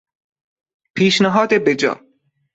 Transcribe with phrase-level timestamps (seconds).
[0.95, 1.99] پیشنهاد بجا